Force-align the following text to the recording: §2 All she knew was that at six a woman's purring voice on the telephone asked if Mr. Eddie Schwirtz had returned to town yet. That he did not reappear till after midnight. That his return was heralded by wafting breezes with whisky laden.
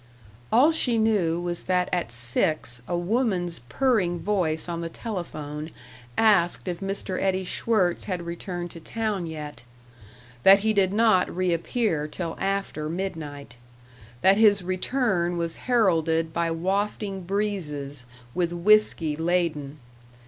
§2 0.03 0.07
All 0.57 0.71
she 0.71 0.97
knew 0.97 1.39
was 1.39 1.61
that 1.61 1.87
at 1.93 2.11
six 2.11 2.81
a 2.87 2.97
woman's 2.97 3.59
purring 3.69 4.19
voice 4.19 4.67
on 4.67 4.81
the 4.81 4.89
telephone 4.89 5.69
asked 6.17 6.67
if 6.67 6.79
Mr. 6.79 7.21
Eddie 7.21 7.43
Schwirtz 7.45 8.05
had 8.05 8.25
returned 8.25 8.71
to 8.71 8.79
town 8.79 9.27
yet. 9.27 9.61
That 10.41 10.61
he 10.61 10.73
did 10.73 10.91
not 10.91 11.29
reappear 11.29 12.07
till 12.07 12.35
after 12.39 12.89
midnight. 12.89 13.57
That 14.23 14.37
his 14.37 14.63
return 14.63 15.37
was 15.37 15.57
heralded 15.69 16.33
by 16.33 16.49
wafting 16.49 17.21
breezes 17.21 18.05
with 18.33 18.51
whisky 18.53 19.15
laden. 19.15 19.77